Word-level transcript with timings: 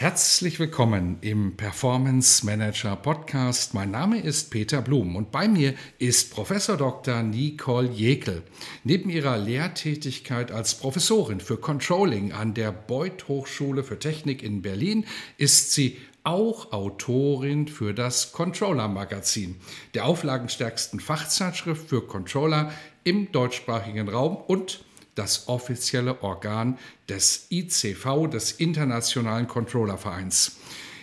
Herzlich 0.00 0.60
willkommen 0.60 1.18
im 1.22 1.56
Performance 1.56 2.46
Manager 2.46 2.94
Podcast. 2.94 3.74
Mein 3.74 3.90
Name 3.90 4.20
ist 4.20 4.48
Peter 4.52 4.80
Blum 4.80 5.16
und 5.16 5.32
bei 5.32 5.48
mir 5.48 5.74
ist 5.98 6.32
Professor 6.32 6.76
Dr. 6.76 7.24
Nicole 7.24 7.88
Jekel. 7.88 8.44
Neben 8.84 9.10
ihrer 9.10 9.36
Lehrtätigkeit 9.36 10.52
als 10.52 10.76
Professorin 10.76 11.40
für 11.40 11.56
Controlling 11.56 12.30
an 12.30 12.54
der 12.54 12.70
Beuth 12.70 13.26
Hochschule 13.26 13.82
für 13.82 13.98
Technik 13.98 14.44
in 14.44 14.62
Berlin 14.62 15.04
ist 15.36 15.72
sie 15.72 15.96
auch 16.22 16.70
Autorin 16.70 17.66
für 17.66 17.92
das 17.92 18.30
Controller 18.30 18.86
Magazin, 18.86 19.56
der 19.94 20.04
auflagenstärksten 20.04 21.00
Fachzeitschrift 21.00 21.88
für 21.88 22.06
Controller 22.06 22.72
im 23.02 23.32
deutschsprachigen 23.32 24.08
Raum 24.08 24.36
und 24.36 24.84
das 25.18 25.48
offizielle 25.48 26.22
Organ 26.22 26.78
des 27.08 27.46
ICV, 27.50 28.28
des 28.30 28.52
Internationalen 28.52 29.48
Controllervereins. 29.48 30.58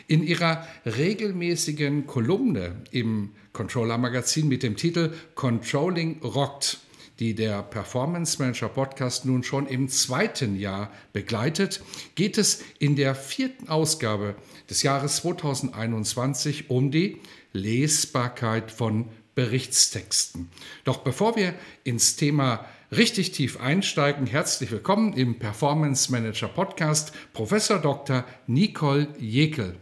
In 0.08 0.24
ihrer 0.24 0.66
regelmäßigen 0.86 2.08
Kolumne 2.08 2.76
im 2.92 3.32
Controller 3.54 3.98
Magazin 3.98 4.48
mit 4.48 4.64
dem 4.64 4.76
Titel 4.78 5.14
Controlling 5.34 6.22
Rockt, 6.22 6.80
die 7.20 7.34
der 7.34 7.64
Performance 7.64 8.42
Manager 8.42 8.70
Podcast 8.70 9.26
nun 9.26 9.44
schon 9.44 9.68
im 9.68 9.90
zweiten 9.90 10.58
Jahr 10.58 10.92
begleitet, 11.12 11.82
geht 12.16 12.38
es 12.38 12.62
in 12.80 12.96
der 12.96 13.16
vierten 13.16 13.68
Ausgabe 13.68 14.36
des 14.70 14.84
Jahres 14.84 15.18
2021 15.18 16.70
um 16.70 16.92
die 16.92 17.20
Lesbarkeit 17.54 18.72
von 18.72 19.10
Berichtstexten. 19.34 20.50
Doch 20.86 21.00
bevor 21.00 21.36
wir 21.36 21.54
ins 21.84 22.16
Thema 22.16 22.66
richtig 22.92 23.32
tief 23.32 23.60
einsteigen, 23.60 24.28
herzlich 24.28 24.72
willkommen 24.72 25.14
im 25.14 25.40
Performance 25.40 26.12
Manager 26.12 26.48
Podcast, 26.48 27.14
Professor 27.34 27.80
Dr. 27.80 28.26
Nicole 28.48 29.08
Jekel. 29.20 29.76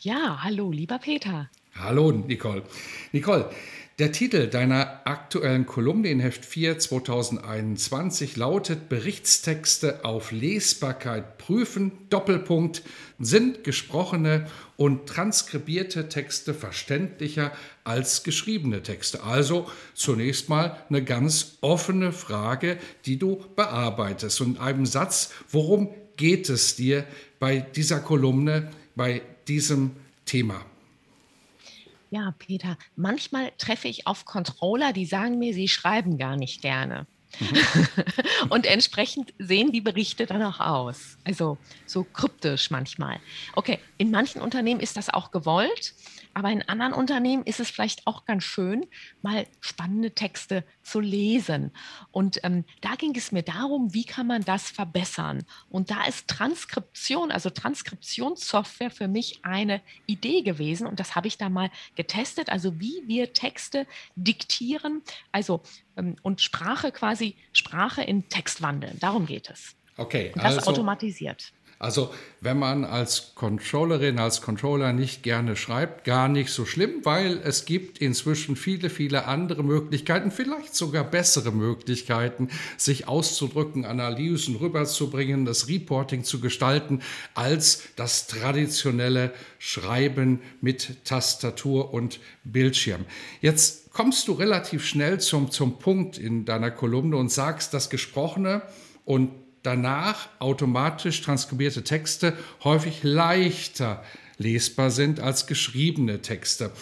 Ja, 0.00 0.42
hallo, 0.42 0.70
lieber 0.70 0.98
Peter. 0.98 1.48
Hallo, 1.74 2.12
Nicole. 2.12 2.62
Nicole, 3.12 3.48
der 3.98 4.10
Titel 4.10 4.46
deiner 4.46 5.02
aktuellen 5.04 5.66
Kolumne 5.66 6.08
in 6.08 6.18
Heft 6.18 6.46
4 6.46 6.78
2021 6.78 8.36
lautet 8.36 8.88
Berichtstexte 8.88 10.02
auf 10.06 10.32
Lesbarkeit 10.32 11.36
prüfen, 11.36 11.92
Doppelpunkt, 12.08 12.82
sind 13.18 13.64
gesprochene 13.64 14.46
und 14.78 15.06
transkribierte 15.06 16.08
Texte 16.08 16.54
verständlicher 16.54 17.52
als 17.84 18.22
geschriebene 18.22 18.82
Texte. 18.82 19.24
Also 19.24 19.68
zunächst 19.92 20.48
mal 20.48 20.78
eine 20.88 21.04
ganz 21.04 21.58
offene 21.60 22.12
Frage, 22.12 22.78
die 23.04 23.18
du 23.18 23.44
bearbeitest. 23.56 24.40
Und 24.40 24.56
in 24.56 24.62
einem 24.62 24.86
Satz, 24.86 25.32
worum 25.50 25.90
geht 26.16 26.48
es 26.48 26.76
dir 26.76 27.04
bei 27.38 27.58
dieser 27.58 28.00
Kolumne, 28.00 28.70
bei 28.96 29.20
diesem 29.46 29.90
Thema? 30.24 30.64
Ja, 32.12 32.34
Peter, 32.38 32.76
manchmal 32.94 33.52
treffe 33.56 33.88
ich 33.88 34.06
auf 34.06 34.26
Controller, 34.26 34.92
die 34.92 35.06
sagen 35.06 35.38
mir, 35.38 35.54
sie 35.54 35.66
schreiben 35.66 36.18
gar 36.18 36.36
nicht 36.36 36.60
gerne. 36.60 37.06
Mhm. 37.40 37.86
und 38.50 38.66
entsprechend 38.66 39.32
sehen 39.38 39.72
die 39.72 39.80
Berichte 39.80 40.26
dann 40.26 40.42
auch 40.42 40.60
aus. 40.60 41.18
Also 41.24 41.58
so 41.86 42.04
kryptisch 42.04 42.70
manchmal. 42.70 43.20
Okay, 43.54 43.78
in 43.98 44.10
manchen 44.10 44.40
Unternehmen 44.40 44.80
ist 44.80 44.96
das 44.96 45.08
auch 45.08 45.30
gewollt. 45.30 45.94
Aber 46.34 46.50
in 46.50 46.66
anderen 46.68 46.94
Unternehmen 46.94 47.44
ist 47.44 47.60
es 47.60 47.70
vielleicht 47.70 48.06
auch 48.06 48.24
ganz 48.24 48.44
schön, 48.44 48.86
mal 49.20 49.46
spannende 49.60 50.12
Texte 50.12 50.64
zu 50.82 51.00
lesen. 51.00 51.72
Und 52.10 52.40
ähm, 52.42 52.64
da 52.80 52.94
ging 52.94 53.14
es 53.16 53.32
mir 53.32 53.42
darum, 53.42 53.92
wie 53.92 54.04
kann 54.04 54.26
man 54.26 54.42
das 54.42 54.70
verbessern? 54.70 55.44
Und 55.68 55.90
da 55.90 56.04
ist 56.04 56.28
Transkription, 56.28 57.30
also 57.30 57.50
Transkriptionssoftware 57.50 58.90
für 58.90 59.08
mich 59.08 59.40
eine 59.42 59.82
Idee 60.06 60.42
gewesen. 60.42 60.86
Und 60.86 61.00
das 61.00 61.14
habe 61.16 61.28
ich 61.28 61.36
da 61.36 61.50
mal 61.50 61.70
getestet. 61.96 62.48
Also 62.48 62.80
wie 62.80 63.02
wir 63.06 63.34
Texte 63.34 63.86
diktieren, 64.16 65.02
also 65.32 65.60
und 65.94 66.40
Sprache 66.40 66.92
quasi, 66.92 67.36
Sprache 67.52 68.02
in 68.02 68.28
Text 68.28 68.62
wandeln. 68.62 68.98
Darum 69.00 69.26
geht 69.26 69.50
es. 69.50 69.74
Okay. 69.96 70.32
Und 70.34 70.42
das 70.42 70.58
also, 70.58 70.70
automatisiert. 70.70 71.52
Also 71.82 72.10
wenn 72.40 72.60
man 72.60 72.84
als 72.84 73.34
Controllerin, 73.34 74.20
als 74.20 74.40
Controller 74.40 74.92
nicht 74.92 75.24
gerne 75.24 75.56
schreibt, 75.56 76.04
gar 76.04 76.28
nicht 76.28 76.50
so 76.50 76.64
schlimm, 76.64 77.00
weil 77.02 77.40
es 77.42 77.64
gibt 77.64 77.98
inzwischen 77.98 78.54
viele, 78.54 78.88
viele 78.88 79.24
andere 79.26 79.64
Möglichkeiten, 79.64 80.30
vielleicht 80.30 80.76
sogar 80.76 81.02
bessere 81.02 81.50
Möglichkeiten, 81.50 82.50
sich 82.76 83.08
auszudrücken, 83.08 83.84
Analysen 83.84 84.54
rüberzubringen, 84.54 85.44
das 85.44 85.66
Reporting 85.66 86.22
zu 86.22 86.40
gestalten, 86.40 87.02
als 87.34 87.82
das 87.96 88.28
traditionelle 88.28 89.32
Schreiben 89.58 90.40
mit 90.60 91.04
Tastatur 91.04 91.92
und 91.92 92.20
Bildschirm. 92.44 93.06
Jetzt 93.40 93.90
kommst 93.92 94.28
du 94.28 94.34
relativ 94.34 94.86
schnell 94.86 95.18
zum, 95.18 95.50
zum 95.50 95.80
Punkt 95.80 96.16
in 96.16 96.44
deiner 96.44 96.70
Kolumne 96.70 97.16
und 97.16 97.32
sagst, 97.32 97.74
das 97.74 97.90
Gesprochene 97.90 98.62
und 99.04 99.41
danach 99.62 100.28
automatisch 100.38 101.22
transkribierte 101.22 101.84
Texte 101.84 102.36
häufig 102.64 103.02
leichter 103.02 104.02
lesbar 104.38 104.90
sind 104.90 105.20
als 105.20 105.46
geschriebene 105.46 106.20
Texte. 106.22 106.72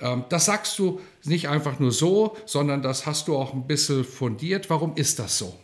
Ähm, 0.00 0.24
das 0.28 0.44
sagst 0.46 0.78
du 0.78 1.00
nicht 1.24 1.48
einfach 1.48 1.78
nur 1.78 1.92
so, 1.92 2.36
sondern 2.46 2.82
das 2.82 3.06
hast 3.06 3.28
du 3.28 3.36
auch 3.36 3.52
ein 3.52 3.66
bisschen 3.66 4.04
fundiert. 4.04 4.70
Warum 4.70 4.94
ist 4.96 5.18
das 5.18 5.38
so? 5.38 5.58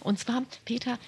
Und 0.00 0.18
zwar, 0.18 0.42
Peter, 0.64 0.98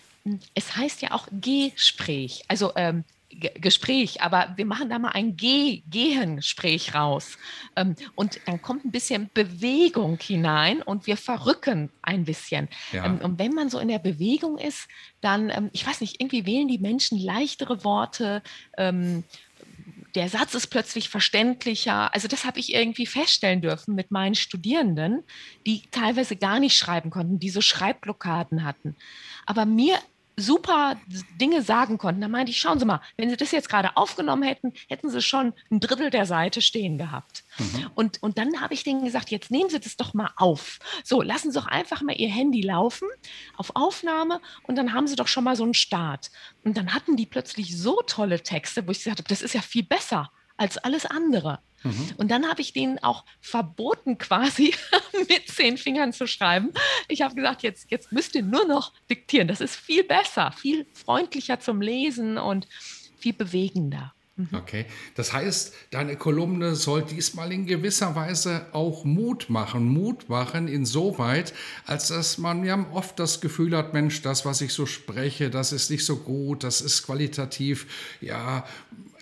es 0.55 0.77
heißt 0.77 1.03
ja 1.03 1.13
auch 1.13 1.29
Gespräch. 1.31 2.45
Also 2.49 2.73
ähm, 2.77 3.05
Gespräch, 3.41 4.23
aber 4.23 4.53
wir 4.57 4.67
machen 4.67 4.91
da 4.91 4.99
mal 4.99 5.11
ein 5.11 5.37
Geh 5.37 5.83
Gehengespräch 5.89 6.95
raus. 6.95 7.39
Ähm, 7.77 7.97
und 8.15 8.41
dann 8.47 8.61
kommt 8.63 8.85
ein 8.85 8.91
bisschen 8.91 9.31
Bewegung 9.35 10.19
hinein 10.21 10.83
und 10.83 11.07
wir 11.07 11.17
verrücken 11.17 11.91
ein 12.03 12.25
bisschen. 12.25 12.69
Ja. 12.93 13.07
Ähm, 13.07 13.19
und 13.23 13.39
wenn 13.39 13.53
man 13.53 13.71
so 13.71 13.79
in 13.79 13.89
der 13.89 13.99
Bewegung 13.99 14.59
ist, 14.59 14.89
dann, 15.21 15.51
ähm, 15.51 15.71
ich 15.73 15.87
weiß 15.87 16.01
nicht, 16.01 16.21
irgendwie 16.21 16.47
wählen 16.47 16.69
die 16.69 16.79
Menschen 16.79 17.19
leichtere 17.19 17.85
Worte. 17.85 18.43
der 20.15 20.29
Satz 20.29 20.55
ist 20.55 20.69
plötzlich 20.69 21.09
verständlicher. 21.09 22.13
Also 22.15 22.29
das 22.29 22.45
habe 22.45 22.59
ich 22.59 22.75
irgendwie 22.75 23.07
feststellen 23.07 23.61
dürfen 23.61 23.95
mit 23.95 24.11
meinen 24.11 24.35
Studierenden, 24.35 25.23
die 25.67 25.83
teilweise 25.91 26.37
gar 26.37 26.59
nicht 26.59 26.77
schreiben 26.77 27.11
konnten, 27.11 27.39
die 27.39 27.51
so 27.51 27.61
Schreibblockaden 27.61 28.65
hatten. 28.65 28.97
Aber 29.47 29.65
mir 29.65 29.99
super 30.41 30.97
Dinge 31.41 31.63
sagen 31.63 31.99
konnten. 31.99 32.21
Da 32.21 32.29
meinte 32.29 32.51
ich, 32.51 32.59
schauen 32.59 32.79
Sie 32.79 32.85
mal, 32.85 33.01
wenn 33.17 33.31
Sie 33.31 33.37
das 33.37 33.53
jetzt 33.53 33.69
gerade 33.69 33.97
aufgenommen 33.97 34.43
hätten, 34.43 34.73
hätten 34.89 35.11
Sie 35.11 35.23
schon 35.23 35.53
ein 35.71 35.81
Drittel 35.81 36.11
der 36.11 36.27
Seite 36.27 36.63
stehen 36.63 36.99
gehabt. 36.99 37.45
Mhm. 37.59 37.91
Und, 37.95 38.23
und 38.23 38.39
dann 38.39 38.61
habe 38.61 38.75
ich 38.75 38.83
denen 38.83 39.05
gesagt, 39.05 39.31
jetzt 39.31 39.51
nehmen 39.51 39.71
Sie 39.71 39.81
das 39.81 39.97
doch 39.97 40.15
mal 40.15 40.31
auf. 40.37 40.79
So, 41.05 41.23
lassen 41.23 41.53
Sie 41.53 41.59
doch 41.59 41.67
einfach 41.67 42.03
mal 42.03 42.17
Ihr 42.17 42.31
Handy 42.31 42.63
laufen 42.63 43.09
auf 43.57 43.77
Aufnahme 43.77 44.41
und 44.65 44.77
dann 44.77 44.93
haben 44.93 45.07
Sie 45.07 45.17
doch 45.17 45.29
schon 45.29 45.45
mal 45.45 45.57
so 45.57 45.65
einen 45.65 45.75
Start. 45.75 46.31
Und 46.65 46.77
dann 46.77 46.95
hatten 46.95 47.17
die 47.17 47.27
plötzlich 47.27 47.77
so 47.77 48.01
tolle 48.07 48.43
Texte, 48.43 48.87
wo 48.87 48.91
ich 48.91 48.99
gesagt 48.99 49.19
habe, 49.19 49.29
das 49.29 49.43
ist 49.43 49.55
ja 49.55 49.63
viel 49.63 49.85
besser 49.85 50.31
als 50.61 50.77
alles 50.77 51.07
andere. 51.07 51.59
Mhm. 51.83 52.11
Und 52.19 52.31
dann 52.31 52.47
habe 52.47 52.61
ich 52.61 52.75
denen 52.75 52.99
auch 52.99 53.25
verboten, 53.41 54.19
quasi 54.19 54.75
mit 55.29 55.49
zehn 55.49 55.79
Fingern 55.79 56.13
zu 56.13 56.27
schreiben. 56.27 56.73
Ich 57.09 57.23
habe 57.23 57.35
gesagt, 57.35 57.63
jetzt, 57.63 57.91
jetzt 57.91 58.13
müsst 58.13 58.35
ihr 58.35 58.43
nur 58.43 58.67
noch 58.67 58.93
diktieren. 59.09 59.49
Das 59.49 59.63
ist 59.63 59.75
viel 59.75 60.05
besser, 60.05 60.53
viel 60.53 60.87
freundlicher 60.93 61.61
zum 61.61 61.81
Lesen 61.81 62.37
und 62.37 62.69
viel 63.19 63.33
bewegender. 63.33 64.13
Mhm. 64.37 64.49
Okay, 64.53 64.85
das 65.15 65.33
heißt, 65.33 65.75
deine 65.91 66.17
Kolumne 66.17 66.75
soll 66.75 67.03
diesmal 67.03 67.53
in 67.53 67.67
gewisser 67.67 68.15
Weise 68.15 68.67
auch 68.73 69.05
Mut 69.05 69.49
machen. 69.49 69.87
Mut 69.87 70.29
machen 70.29 70.69
insoweit, 70.69 71.55
als 71.87 72.09
dass 72.09 72.37
man 72.37 72.65
ja 72.65 72.87
oft 72.93 73.19
das 73.19 73.41
Gefühl 73.41 73.75
hat, 73.77 73.95
Mensch, 73.95 74.21
das, 74.21 74.45
was 74.45 74.61
ich 74.61 74.75
so 74.75 74.85
spreche, 74.85 75.49
das 75.49 75.73
ist 75.73 75.91
nicht 75.91 76.05
so 76.05 76.17
gut, 76.17 76.65
das 76.65 76.83
ist 76.83 77.03
qualitativ, 77.05 77.87
ja, 78.21 78.67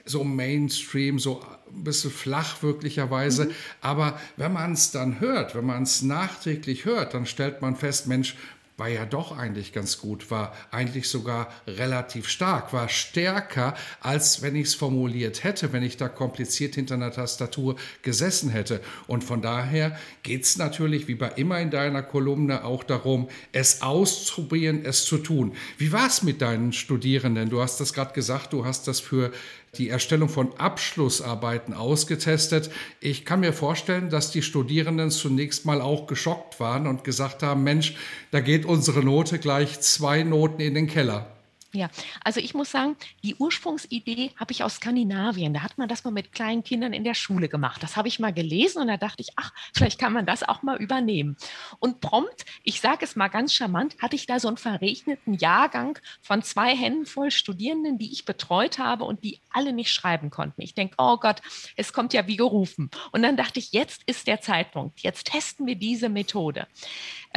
so 0.08 0.24
Mainstream, 0.24 1.18
so 1.18 1.42
ein 1.74 1.84
bisschen 1.84 2.10
flach 2.10 2.62
wirklicherweise. 2.62 3.46
Mhm. 3.46 3.50
Aber 3.80 4.20
wenn 4.36 4.52
man 4.52 4.72
es 4.72 4.90
dann 4.90 5.20
hört, 5.20 5.54
wenn 5.54 5.66
man 5.66 5.82
es 5.82 6.02
nachträglich 6.02 6.84
hört, 6.84 7.14
dann 7.14 7.26
stellt 7.26 7.62
man 7.62 7.76
fest, 7.76 8.06
Mensch, 8.06 8.36
war 8.78 8.88
ja 8.88 9.04
doch 9.04 9.36
eigentlich 9.36 9.72
ganz 9.72 9.98
gut, 9.98 10.30
war 10.30 10.54
eigentlich 10.70 11.08
sogar 11.08 11.52
relativ 11.66 12.28
stark, 12.28 12.72
war 12.72 12.88
stärker, 12.88 13.74
als 14.00 14.40
wenn 14.40 14.54
ich 14.54 14.68
es 14.68 14.74
formuliert 14.76 15.42
hätte, 15.42 15.72
wenn 15.72 15.82
ich 15.82 15.96
da 15.96 16.08
kompliziert 16.08 16.76
hinter 16.76 16.94
einer 16.94 17.10
Tastatur 17.10 17.74
gesessen 18.02 18.50
hätte. 18.50 18.80
Und 19.08 19.24
von 19.24 19.42
daher 19.42 19.98
geht 20.22 20.44
es 20.44 20.56
natürlich, 20.56 21.08
wie 21.08 21.16
bei 21.16 21.28
immer 21.30 21.60
in 21.60 21.70
deiner 21.70 22.04
Kolumne, 22.04 22.64
auch 22.64 22.84
darum, 22.84 23.28
es 23.50 23.82
auszuprobieren, 23.82 24.84
es 24.84 25.04
zu 25.04 25.18
tun. 25.18 25.54
Wie 25.76 25.90
war 25.90 26.06
es 26.06 26.22
mit 26.22 26.40
deinen 26.40 26.72
Studierenden? 26.72 27.50
Du 27.50 27.60
hast 27.60 27.80
das 27.80 27.92
gerade 27.92 28.14
gesagt, 28.14 28.52
du 28.52 28.64
hast 28.64 28.86
das 28.86 29.00
für 29.00 29.32
die 29.76 29.90
Erstellung 29.90 30.28
von 30.28 30.56
Abschlussarbeiten 30.58 31.74
ausgetestet. 31.74 32.70
Ich 33.00 33.24
kann 33.24 33.40
mir 33.40 33.52
vorstellen, 33.52 34.08
dass 34.08 34.30
die 34.30 34.42
Studierenden 34.42 35.10
zunächst 35.10 35.66
mal 35.66 35.82
auch 35.82 36.06
geschockt 36.06 36.58
waren 36.58 36.86
und 36.86 37.04
gesagt 37.04 37.42
haben, 37.42 37.64
Mensch, 37.64 37.94
da 38.30 38.40
geht 38.40 38.64
unsere 38.68 39.02
Note 39.02 39.38
gleich 39.38 39.80
zwei 39.80 40.22
Noten 40.22 40.60
in 40.60 40.74
den 40.74 40.86
Keller. 40.86 41.26
Ja, 41.74 41.90
also 42.24 42.40
ich 42.40 42.54
muss 42.54 42.70
sagen, 42.70 42.96
die 43.22 43.34
Ursprungsidee 43.34 44.30
habe 44.36 44.52
ich 44.52 44.64
aus 44.64 44.76
Skandinavien. 44.76 45.52
Da 45.52 45.62
hat 45.62 45.76
man 45.76 45.86
das 45.86 46.02
mal 46.02 46.10
mit 46.10 46.32
kleinen 46.32 46.64
Kindern 46.64 46.94
in 46.94 47.04
der 47.04 47.12
Schule 47.12 47.50
gemacht. 47.50 47.82
Das 47.82 47.94
habe 47.94 48.08
ich 48.08 48.18
mal 48.18 48.32
gelesen 48.32 48.80
und 48.80 48.88
da 48.88 48.96
dachte 48.96 49.20
ich, 49.20 49.28
ach, 49.36 49.52
vielleicht 49.74 49.98
kann 49.98 50.14
man 50.14 50.24
das 50.24 50.42
auch 50.42 50.62
mal 50.62 50.78
übernehmen. 50.78 51.36
Und 51.78 52.00
prompt, 52.00 52.46
ich 52.62 52.80
sage 52.80 53.04
es 53.04 53.16
mal 53.16 53.28
ganz 53.28 53.52
charmant, 53.52 53.96
hatte 54.00 54.16
ich 54.16 54.24
da 54.24 54.40
so 54.40 54.48
einen 54.48 54.56
verregneten 54.56 55.34
Jahrgang 55.34 55.98
von 56.22 56.42
zwei 56.42 56.74
Händen 56.74 57.04
voll 57.04 57.30
Studierenden, 57.30 57.98
die 57.98 58.12
ich 58.12 58.24
betreut 58.24 58.78
habe 58.78 59.04
und 59.04 59.22
die 59.22 59.42
alle 59.50 59.74
nicht 59.74 59.92
schreiben 59.92 60.30
konnten. 60.30 60.62
Ich 60.62 60.72
denke, 60.72 60.94
oh 60.96 61.18
Gott, 61.18 61.42
es 61.76 61.92
kommt 61.92 62.14
ja 62.14 62.26
wie 62.26 62.36
gerufen. 62.36 62.90
Und 63.12 63.22
dann 63.22 63.36
dachte 63.36 63.58
ich, 63.58 63.72
jetzt 63.72 64.04
ist 64.06 64.26
der 64.26 64.40
Zeitpunkt. 64.40 65.00
Jetzt 65.00 65.26
testen 65.26 65.66
wir 65.66 65.76
diese 65.76 66.08
Methode. 66.08 66.66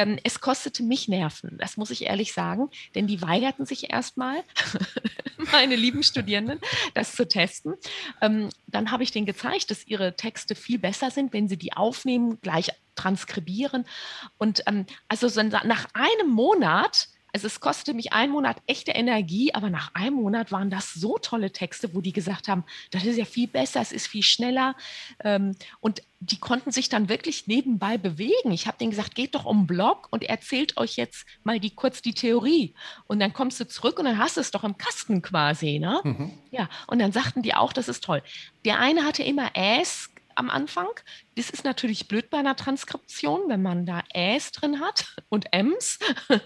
Ähm, 0.01 0.17
es 0.23 0.41
kostete 0.41 0.81
mich 0.81 1.07
Nerven, 1.07 1.57
das 1.59 1.77
muss 1.77 1.91
ich 1.91 2.05
ehrlich 2.05 2.33
sagen, 2.33 2.69
denn 2.95 3.05
die 3.05 3.21
weigerten 3.21 3.67
sich 3.67 3.91
erstmal, 3.91 4.43
meine 5.51 5.75
lieben 5.75 6.01
Studierenden, 6.01 6.59
das 6.95 7.15
zu 7.15 7.27
testen. 7.27 7.75
Ähm, 8.19 8.49
dann 8.65 8.89
habe 8.89 9.03
ich 9.03 9.11
denen 9.11 9.27
gezeigt, 9.27 9.69
dass 9.69 9.85
ihre 9.85 10.15
Texte 10.15 10.55
viel 10.55 10.79
besser 10.79 11.11
sind, 11.11 11.33
wenn 11.33 11.47
sie 11.47 11.57
die 11.57 11.73
aufnehmen, 11.73 12.39
gleich 12.41 12.71
transkribieren. 12.95 13.85
Und 14.39 14.63
ähm, 14.65 14.87
also 15.07 15.27
so 15.27 15.43
nach 15.43 15.85
einem 15.93 16.29
Monat 16.29 17.07
also 17.33 17.47
es 17.47 17.59
kostete 17.59 17.93
mich 17.93 18.13
einen 18.13 18.31
Monat 18.31 18.57
echte 18.67 18.91
Energie, 18.91 19.53
aber 19.53 19.69
nach 19.69 19.93
einem 19.93 20.15
Monat 20.15 20.51
waren 20.51 20.69
das 20.69 20.93
so 20.93 21.17
tolle 21.17 21.51
Texte, 21.51 21.93
wo 21.93 22.01
die 22.01 22.13
gesagt 22.13 22.47
haben, 22.47 22.63
das 22.91 23.05
ist 23.05 23.17
ja 23.17 23.25
viel 23.25 23.47
besser, 23.47 23.81
es 23.81 23.91
ist 23.91 24.07
viel 24.07 24.23
schneller. 24.23 24.75
Ähm, 25.23 25.55
und 25.79 26.01
die 26.19 26.39
konnten 26.39 26.71
sich 26.71 26.87
dann 26.87 27.09
wirklich 27.09 27.47
nebenbei 27.47 27.97
bewegen. 27.97 28.51
Ich 28.51 28.67
habe 28.67 28.77
denen 28.77 28.91
gesagt, 28.91 29.15
geht 29.15 29.33
doch 29.33 29.45
um 29.45 29.65
Blog 29.65 30.07
und 30.11 30.23
erzählt 30.23 30.77
euch 30.77 30.95
jetzt 30.95 31.25
mal 31.43 31.59
die, 31.59 31.71
kurz 31.71 32.03
die 32.03 32.13
Theorie. 32.13 32.75
Und 33.07 33.19
dann 33.19 33.33
kommst 33.33 33.59
du 33.59 33.67
zurück 33.67 33.97
und 33.97 34.05
dann 34.05 34.19
hast 34.19 34.37
du 34.37 34.41
es 34.41 34.51
doch 34.51 34.63
im 34.63 34.77
Kasten 34.77 35.23
quasi. 35.23 35.79
Ne? 35.79 35.99
Mhm. 36.03 36.31
Ja, 36.51 36.69
und 36.85 36.99
dann 36.99 37.11
sagten 37.11 37.41
die 37.41 37.55
auch, 37.55 37.73
das 37.73 37.87
ist 37.87 38.03
toll. 38.03 38.21
Der 38.65 38.79
eine 38.79 39.03
hatte 39.03 39.23
immer 39.23 39.49
Äs 39.55 40.10
am 40.35 40.49
Anfang. 40.49 40.87
Das 41.35 41.49
ist 41.49 41.63
natürlich 41.63 42.07
blöd 42.07 42.29
bei 42.29 42.37
einer 42.37 42.55
Transkription, 42.55 43.41
wenn 43.47 43.61
man 43.61 43.85
da 43.85 44.03
Äs 44.13 44.51
drin 44.51 44.79
hat 44.79 45.15
und 45.29 45.51
Ms. 45.51 45.99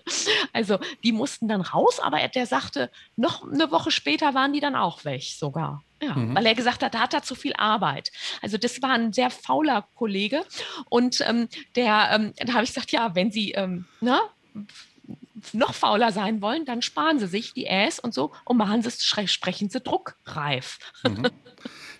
Also 0.54 0.80
die 1.04 1.12
mussten 1.12 1.48
dann 1.48 1.62
raus, 1.62 2.00
aber 2.00 2.26
der 2.28 2.46
sagte, 2.46 2.92
noch 3.16 3.44
eine 3.44 3.72
Woche 3.72 3.92
später 3.92 4.34
waren 4.34 4.54
die 4.54 4.60
dann 4.60 4.76
auch 4.76 5.06
weg 5.06 5.24
sogar. 5.24 5.84
Ja, 6.02 6.14
mhm. 6.14 6.36
weil 6.36 6.46
er 6.46 6.56
gesagt 6.56 6.84
hat, 6.84 6.94
da 6.94 7.00
hat 7.00 7.14
er 7.14 7.24
zu 7.24 7.36
viel 7.36 7.54
Arbeit. 7.54 8.12
Also 8.42 8.58
das 8.58 8.82
war 8.82 8.92
ein 8.92 9.14
sehr 9.14 9.30
fauler 9.30 9.88
Kollege 9.96 10.44
und 10.90 11.22
ähm, 11.22 11.48
der, 11.76 12.10
ähm, 12.12 12.34
da 12.38 12.54
habe 12.54 12.64
ich 12.64 12.74
gesagt, 12.74 12.92
ja, 12.92 13.16
wenn 13.16 13.32
Sie 13.32 13.52
ähm, 13.52 13.86
ne, 14.02 14.20
noch 15.54 15.74
fauler 15.74 16.12
sein 16.12 16.42
wollen, 16.42 16.66
dann 16.66 16.82
sparen 16.82 17.20
Sie 17.20 17.28
sich 17.28 17.54
die 17.54 17.66
Äs 17.66 18.00
und 18.00 18.14
so 18.14 18.32
und 18.46 18.58
machen 18.58 18.82
Sie 18.82 18.88
es, 18.88 19.04
sprechen 19.04 19.70
Sie 19.70 19.82
druckreif. 19.82 20.80
Mhm. 21.04 21.28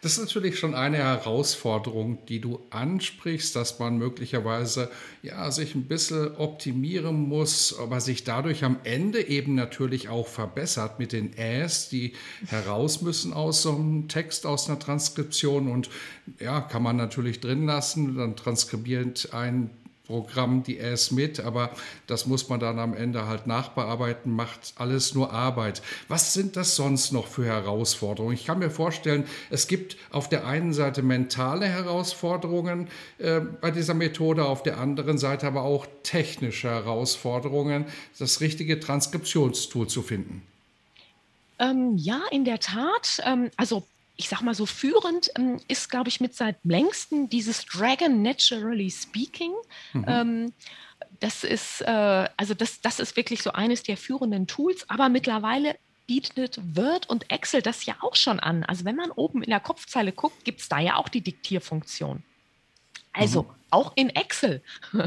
Das 0.02 0.14
ist 0.14 0.20
natürlich 0.20 0.60
schon 0.60 0.76
eine 0.76 0.98
Herausforderung, 0.98 2.28
die 2.28 2.40
du 2.40 2.60
ansprichst, 2.70 3.56
dass 3.56 3.80
man 3.80 3.98
möglicherweise 3.98 4.92
ja, 5.24 5.50
sich 5.50 5.74
ein 5.74 5.88
bisschen 5.88 6.36
optimieren 6.36 7.28
muss, 7.28 7.76
aber 7.80 8.00
sich 8.00 8.24
dadurch 8.24 8.64
am 8.64 8.78
Ende 8.84 9.28
eben 9.28 9.56
natürlich 9.56 10.08
auch 10.10 10.28
verbessert 10.28 11.00
mit 11.00 11.12
den 11.12 11.36
Äs, 11.36 11.90
die 11.90 12.14
heraus 12.46 13.02
müssen 13.02 13.34
aus 13.34 13.64
so 13.64 13.76
einem 13.76 14.08
Text, 14.08 14.46
aus 14.46 14.70
einer 14.70 14.78
Transkription 14.78 15.72
und 15.72 15.90
ja, 16.40 16.62
kann 16.62 16.84
man 16.84 16.98
natürlich 16.98 17.40
drin 17.40 17.66
lassen, 17.66 18.16
dann 18.16 18.36
transkribiert 18.36 19.34
ein 19.34 19.72
Programm 20.06 20.64
die 20.64 20.80
Äs 20.80 21.12
mit, 21.12 21.40
aber 21.40 21.72
das 22.08 22.26
muss 22.26 22.50
man 22.50 22.60
dann 22.60 22.80
am 22.80 22.94
Ende 22.94 23.28
halt 23.28 23.48
nachbearbeiten, 23.48 24.32
macht 24.32 24.74
alles 24.76 25.16
nur 25.16 25.32
Arbeit. 25.32 25.82
Was 26.08 26.34
sind 26.34 26.56
das 26.56 26.76
sonst 26.76 27.12
noch 27.12 27.28
für 27.28 27.46
Herausforderungen? 27.46 28.36
Ich 28.36 28.46
kann 28.46 28.60
mir 28.60 28.70
vorstellen, 28.70 29.26
es 29.50 29.68
gibt 29.68 29.98
auf 30.12 30.30
der 30.30 30.46
einen 30.46 30.74
Seite 30.74 31.02
mentale 31.02 31.68
Herausforderungen 31.68 32.88
äh, 33.18 33.40
bei 33.40 33.72
dieser 33.72 33.94
Methode, 33.94 34.46
auf 34.46 34.64
der 34.64 34.80
anderen 34.80 35.18
Seite 35.18 35.48
aber 35.48 35.64
auch 35.64 35.88
technische 36.04 36.70
Herausforderungen, 36.70 37.86
das 38.20 38.42
richtige 38.42 38.80
Transkriptionstool 38.80 39.88
zu 39.88 40.02
finden. 40.02 40.44
Ähm, 41.60 41.96
ja, 41.98 42.22
in 42.32 42.46
der 42.46 42.60
Tat. 42.60 43.22
Ähm, 43.26 43.50
also 43.58 43.84
ich 44.18 44.30
sag 44.30 44.42
mal 44.42 44.56
so 44.56 44.66
führend 44.66 45.30
ähm, 45.38 45.60
ist, 45.68 45.90
glaube 45.90 46.10
ich, 46.10 46.20
mit 46.20 46.36
seit 46.36 46.58
längsten 46.64 47.30
dieses 47.30 47.66
Dragon 47.66 48.22
Naturally 48.22 48.90
Speaking. 48.90 49.54
Mhm. 49.94 50.06
Ähm, 50.08 50.54
das 51.20 51.44
ist, 51.44 51.82
äh, 51.82 52.30
also 52.38 52.54
das, 52.54 52.82
das 52.82 53.00
ist 53.00 53.16
wirklich 53.18 53.42
so 53.42 53.52
eines 53.52 53.84
der 53.84 53.98
führenden 53.98 54.48
Tools, 54.48 54.90
aber 54.90 55.10
mittlerweile 55.10 55.78
bietet 56.08 56.60
Word 56.76 57.10
und 57.10 57.32
Excel 57.32 57.62
das 57.62 57.86
ja 57.86 57.96
auch 58.02 58.16
schon 58.16 58.40
an. 58.40 58.64
Also 58.64 58.86
wenn 58.86 58.96
man 58.96 59.12
oben 59.12 59.42
in 59.42 59.50
der 59.50 59.60
Kopfzeile 59.60 60.12
guckt, 60.12 60.46
gibt 60.46 60.62
es 60.62 60.70
da 60.70 60.80
ja 60.80 60.98
auch 60.98 61.10
die 61.10 61.22
Diktierfunktion. 61.22 62.24
Also 63.12 63.44
mhm. 63.44 63.50
auch 63.72 63.94
in 63.96 64.10
Excel. 64.10 64.62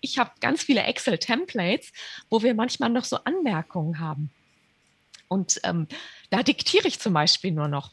ich 0.00 0.18
habe 0.18 0.30
ganz 0.40 0.62
viele 0.62 0.82
Excel-Templates, 0.82 1.92
wo 2.30 2.42
wir 2.42 2.54
manchmal 2.54 2.90
noch 2.90 3.04
so 3.04 3.18
Anmerkungen 3.24 3.98
haben. 3.98 4.30
Und 5.28 5.60
ähm, 5.64 5.88
da 6.30 6.42
diktiere 6.42 6.88
ich 6.88 7.00
zum 7.00 7.12
Beispiel 7.12 7.52
nur 7.52 7.68
noch. 7.68 7.92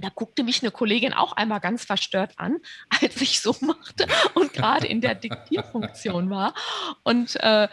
Da 0.00 0.08
guckte 0.08 0.42
mich 0.42 0.62
eine 0.62 0.70
Kollegin 0.70 1.12
auch 1.12 1.32
einmal 1.32 1.60
ganz 1.60 1.84
verstört 1.84 2.32
an, 2.36 2.58
als 3.00 3.20
ich 3.20 3.40
so 3.40 3.54
machte 3.60 4.06
und 4.34 4.52
gerade 4.52 4.86
in 4.86 5.00
der 5.00 5.14
Diktierfunktion 5.14 6.30
war. 6.30 6.54
Und, 7.02 7.36
äh, 7.36 7.68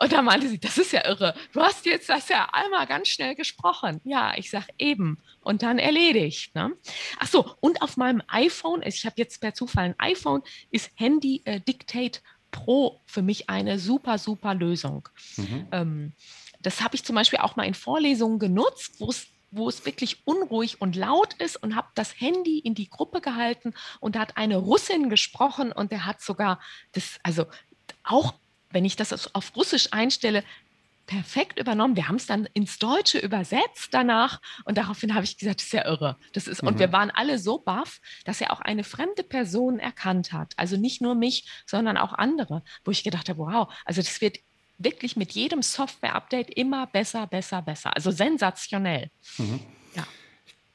und 0.00 0.12
da 0.12 0.22
meinte 0.22 0.48
sie, 0.48 0.58
das 0.58 0.78
ist 0.78 0.92
ja 0.92 1.06
irre. 1.06 1.34
Du 1.52 1.60
hast 1.60 1.86
jetzt 1.86 2.08
das 2.08 2.28
ja 2.28 2.48
einmal 2.52 2.86
ganz 2.86 3.08
schnell 3.08 3.34
gesprochen. 3.34 4.00
Ja, 4.04 4.34
ich 4.36 4.50
sage 4.50 4.66
eben. 4.78 5.18
Und 5.42 5.62
dann 5.62 5.78
erledigt. 5.78 6.54
Ne? 6.54 6.72
Ach 7.18 7.26
so, 7.26 7.54
und 7.60 7.82
auf 7.82 7.96
meinem 7.96 8.22
iPhone, 8.28 8.82
ich 8.82 9.06
habe 9.06 9.14
jetzt 9.18 9.40
per 9.40 9.54
Zufall 9.54 9.84
ein 9.84 9.94
iPhone, 9.98 10.42
ist 10.70 10.90
Handy 10.96 11.42
äh, 11.44 11.60
Dictate 11.60 12.20
Pro 12.50 13.00
für 13.06 13.22
mich 13.22 13.48
eine 13.48 13.78
super, 13.78 14.18
super 14.18 14.54
Lösung. 14.54 15.08
Mhm. 15.36 15.68
Ähm, 15.72 16.12
das 16.60 16.82
habe 16.82 16.94
ich 16.94 17.04
zum 17.04 17.16
Beispiel 17.16 17.38
auch 17.38 17.56
mal 17.56 17.64
in 17.64 17.74
Vorlesungen 17.74 18.38
genutzt, 18.38 18.96
wo 18.98 19.08
es 19.10 19.28
wo 19.50 19.68
es 19.68 19.84
wirklich 19.84 20.26
unruhig 20.26 20.80
und 20.80 20.96
laut 20.96 21.34
ist 21.34 21.56
und 21.56 21.76
habe 21.76 21.88
das 21.94 22.20
Handy 22.20 22.58
in 22.58 22.74
die 22.74 22.88
Gruppe 22.88 23.20
gehalten 23.20 23.74
und 24.00 24.16
da 24.16 24.20
hat 24.20 24.36
eine 24.36 24.56
Russin 24.56 25.10
gesprochen 25.10 25.72
und 25.72 25.92
der 25.92 26.06
hat 26.06 26.20
sogar 26.20 26.60
das, 26.92 27.18
also 27.22 27.46
auch 28.04 28.34
wenn 28.70 28.84
ich 28.84 28.96
das 28.96 29.34
auf 29.34 29.56
Russisch 29.56 29.88
einstelle, 29.90 30.44
perfekt 31.10 31.58
übernommen. 31.58 31.96
Wir 31.96 32.06
haben 32.06 32.16
es 32.16 32.26
dann 32.26 32.46
ins 32.54 32.78
Deutsche 32.78 33.18
übersetzt 33.18 33.88
danach 33.90 34.40
und 34.64 34.78
daraufhin 34.78 35.12
habe 35.12 35.24
ich 35.24 35.36
gesagt, 35.36 35.58
das 35.58 35.66
ist 35.66 35.72
ja 35.72 35.84
irre. 35.84 36.16
Das 36.32 36.46
ist, 36.46 36.62
mhm. 36.62 36.68
Und 36.68 36.78
wir 36.78 36.92
waren 36.92 37.10
alle 37.10 37.40
so 37.40 37.58
baff, 37.58 38.00
dass 38.24 38.40
er 38.40 38.52
auch 38.52 38.60
eine 38.60 38.84
fremde 38.84 39.24
Person 39.24 39.80
erkannt 39.80 40.32
hat. 40.32 40.54
Also 40.56 40.76
nicht 40.76 41.02
nur 41.02 41.16
mich, 41.16 41.50
sondern 41.66 41.96
auch 41.96 42.12
andere, 42.12 42.62
wo 42.84 42.92
ich 42.92 43.02
gedacht 43.02 43.28
habe, 43.28 43.40
wow, 43.40 43.74
also 43.84 44.00
das 44.00 44.20
wird 44.20 44.38
wirklich 44.80 45.16
mit 45.16 45.32
jedem 45.32 45.62
Software-Update 45.62 46.50
immer 46.50 46.86
besser, 46.86 47.26
besser, 47.26 47.62
besser. 47.62 47.94
Also 47.94 48.10
sensationell. 48.10 49.10
Mhm. 49.38 49.60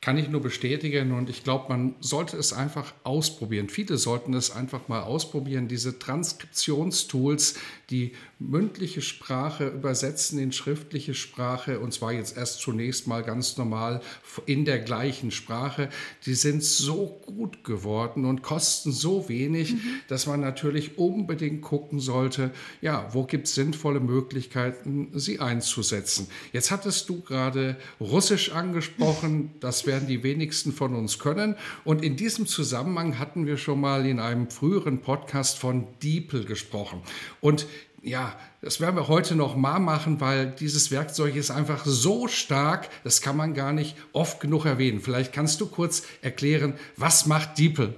Kann 0.06 0.20
ich 0.20 0.30
nur 0.30 0.42
bestätigen 0.42 1.14
und 1.14 1.32
ich 1.32 1.44
glaube, 1.44 1.66
man 1.70 1.96
sollte 2.00 2.38
es 2.38 2.54
einfach 2.54 2.94
ausprobieren. 3.04 3.70
Viele 3.70 3.98
sollten 3.98 4.36
es 4.36 4.52
einfach 4.52 4.88
mal 4.88 5.02
ausprobieren, 5.02 5.68
diese 5.68 5.98
Transkriptionstools, 5.98 7.56
die 7.90 8.12
mündliche 8.38 9.02
Sprache 9.02 9.66
übersetzen 9.66 10.38
in 10.38 10.52
schriftliche 10.52 11.16
Sprache 11.16 11.80
und 11.80 11.92
zwar 11.92 12.14
jetzt 12.14 12.38
erst 12.38 12.60
zunächst 12.60 13.08
mal 13.08 13.24
ganz 13.24 13.58
normal 13.58 14.00
in 14.46 14.66
der 14.66 14.78
gleichen 14.78 15.32
Sprache. 15.32 15.90
Die 16.28 16.36
sind 16.36 16.64
so 16.64 17.20
gut 17.26 17.64
geworden 17.64 18.26
und 18.26 18.44
kosten 18.44 18.92
so 18.92 19.28
wenig, 19.28 19.74
mhm. 19.74 20.02
dass 20.08 20.28
man 20.28 20.40
natürlich 20.40 21.00
unbedingt 21.00 21.64
gucken 21.64 22.00
sollte, 22.00 22.52
ja, 22.80 23.10
wo 23.12 23.24
gibt 23.24 23.48
es 23.48 23.56
sinnvolle 23.56 24.02
Möglichkeiten, 24.02 25.10
sie 25.16 25.40
einzusetzen. 25.40 26.28
Jetzt 26.54 26.70
hattest 26.70 27.10
du 27.10 27.22
gerade 27.22 27.78
Russisch 28.00 28.52
angesprochen, 28.52 29.50
das 29.62 29.88
wäre 29.88 29.95
werden 29.96 30.10
die 30.10 30.24
wenigsten 30.24 30.74
von 30.74 30.94
uns 30.94 31.20
können. 31.20 31.56
Und 31.86 32.04
in 32.04 32.18
diesem 32.18 32.48
Zusammenhang 32.48 33.18
hatten 33.18 33.46
wir 33.46 33.56
schon 33.56 33.80
mal 33.80 34.06
in 34.06 34.20
einem 34.20 34.50
früheren 34.50 35.00
Podcast 35.00 35.58
von 35.58 35.88
DeepL 36.04 36.44
gesprochen. 36.44 37.02
Und 37.40 37.66
ja, 38.04 38.38
das 38.62 38.82
werden 38.82 38.98
wir 38.98 39.08
heute 39.08 39.36
noch 39.36 39.56
mal 39.56 39.80
machen, 39.80 40.20
weil 40.20 40.52
dieses 40.52 40.92
Werkzeug 40.92 41.38
ist 41.38 41.50
einfach 41.50 41.86
so 41.86 42.28
stark, 42.28 42.90
das 43.06 43.22
kann 43.22 43.38
man 43.38 43.54
gar 43.54 43.72
nicht 43.72 43.96
oft 44.12 44.42
genug 44.42 44.66
erwähnen. 44.66 45.00
Vielleicht 45.00 45.32
kannst 45.32 45.62
du 45.62 45.68
kurz 45.68 46.04
erklären, 46.22 46.74
was 46.98 47.26
macht 47.26 47.58
DeepL? 47.58 47.96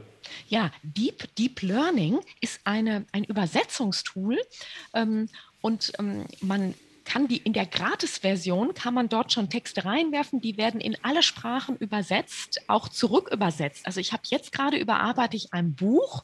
Ja, 0.48 0.72
Deep, 0.84 1.36
Deep 1.36 1.63
Learning 1.63 2.20
ist 2.42 2.60
eine, 2.63 3.06
ein 3.12 3.24
Übersetzungstool 3.24 4.38
ähm, 4.94 5.30
und 5.62 5.94
ähm, 5.98 6.25
man 6.42 6.75
kann 7.08 7.28
die 7.30 7.38
in 7.38 7.54
der 7.54 7.66
Gratis-Version 7.66 8.74
kann 8.74 8.94
man 8.94 9.08
dort 9.08 9.32
schon 9.32 9.50
Texte 9.50 9.86
reinwerfen, 9.86 10.42
die 10.42 10.58
werden 10.58 10.82
in 10.82 10.98
alle 11.04 11.24
Sprachen 11.24 11.78
übersetzt, 11.78 12.62
auch 12.68 12.90
zurück 12.90 13.30
übersetzt. 13.32 13.86
Also 13.86 14.02
ich 14.02 14.12
habe 14.12 14.24
jetzt 14.26 14.52
gerade 14.52 14.78
überarbeite 14.78 15.38
ich 15.38 15.54
ein 15.54 15.74
Buch 15.74 16.24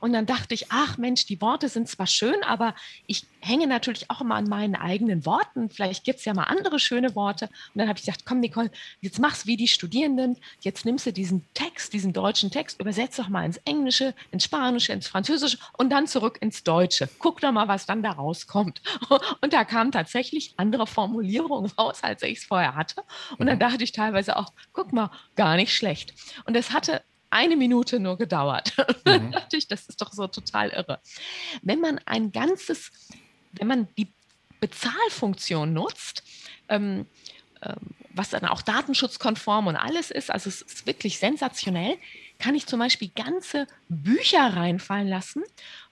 und 0.00 0.14
dann 0.14 0.24
dachte 0.24 0.54
ich, 0.54 0.72
ach 0.72 0.96
Mensch, 0.96 1.26
die 1.26 1.40
Worte 1.42 1.68
sind 1.68 1.86
zwar 1.86 2.06
schön, 2.06 2.42
aber 2.44 2.74
ich 3.06 3.26
hänge 3.40 3.66
natürlich 3.66 4.10
auch 4.10 4.22
immer 4.22 4.36
an 4.36 4.48
meinen 4.48 4.74
eigenen 4.74 5.26
Worten. 5.26 5.68
Vielleicht 5.68 6.04
gibt 6.04 6.20
es 6.20 6.24
ja 6.24 6.32
mal 6.32 6.44
andere 6.44 6.78
schöne 6.78 7.14
Worte. 7.14 7.46
Und 7.46 7.78
dann 7.78 7.88
habe 7.88 7.98
ich 7.98 8.06
gesagt, 8.06 8.24
komm 8.24 8.40
Nicole, 8.40 8.70
jetzt 9.00 9.18
mach's 9.18 9.46
wie 9.46 9.56
die 9.56 9.68
Studierenden. 9.68 10.38
Jetzt 10.60 10.86
nimmst 10.86 11.06
du 11.06 11.12
diesen 11.12 11.44
Text, 11.52 11.71
diesen 11.90 12.12
deutschen 12.12 12.50
Text, 12.50 12.80
übersetzt 12.80 13.18
doch 13.18 13.28
mal 13.28 13.44
ins 13.44 13.58
Englische, 13.58 14.14
ins 14.30 14.44
Spanische, 14.44 14.92
ins 14.92 15.08
Französische 15.08 15.58
und 15.76 15.90
dann 15.90 16.06
zurück 16.06 16.38
ins 16.40 16.62
Deutsche. 16.62 17.08
Guck 17.18 17.40
doch 17.40 17.52
mal, 17.52 17.68
was 17.68 17.86
dann 17.86 18.02
da 18.02 18.10
rauskommt. 18.12 18.80
Und 19.40 19.52
da 19.52 19.64
kam 19.64 19.90
tatsächlich 19.90 20.54
andere 20.56 20.86
Formulierungen 20.86 21.70
raus, 21.78 21.98
als 22.02 22.22
ich 22.22 22.38
es 22.38 22.44
vorher 22.44 22.74
hatte. 22.74 23.02
Und 23.38 23.46
dann 23.46 23.56
mhm. 23.56 23.60
dachte 23.60 23.84
ich 23.84 23.92
teilweise 23.92 24.36
auch, 24.36 24.52
guck 24.72 24.92
mal, 24.92 25.10
gar 25.36 25.56
nicht 25.56 25.74
schlecht. 25.74 26.14
Und 26.44 26.56
es 26.56 26.72
hatte 26.72 27.02
eine 27.30 27.56
Minute 27.56 27.98
nur 27.98 28.18
gedauert. 28.18 28.74
Mhm. 29.04 29.34
das 29.68 29.88
ist 29.88 30.00
doch 30.00 30.12
so 30.12 30.28
total 30.28 30.70
irre. 30.70 31.00
Wenn 31.62 31.80
man 31.80 31.98
ein 32.06 32.30
ganzes 32.30 32.92
wenn 33.52 33.66
man 33.66 33.88
die 33.96 34.12
Bezahlfunktion 34.60 35.72
nutzt, 35.72 36.22
ähm, 36.68 37.06
was 38.14 38.30
dann 38.30 38.44
auch 38.44 38.62
datenschutzkonform 38.62 39.66
und 39.68 39.76
alles 39.76 40.10
ist, 40.10 40.30
also 40.30 40.48
es 40.48 40.62
ist 40.62 40.86
wirklich 40.86 41.18
sensationell, 41.18 41.96
kann 42.38 42.54
ich 42.54 42.66
zum 42.66 42.80
Beispiel 42.80 43.10
ganze 43.14 43.66
Bücher 43.88 44.56
reinfallen 44.56 45.08
lassen 45.08 45.44